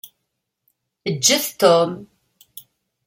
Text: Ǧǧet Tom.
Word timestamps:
Ǧǧet 1.15 1.45
Tom. 1.59 1.91